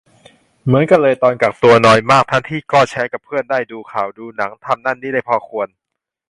[0.65, 5.67] เหมือนกันเลย ตอนกักตัว นอยมาก ทั้งที่ก็แชตกับเพื่อนได้ ดูข่าว ดูหนัง ทำนั่นนี่ได้พอควร